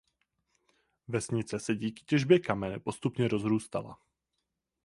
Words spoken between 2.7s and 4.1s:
postupně rozrůstala.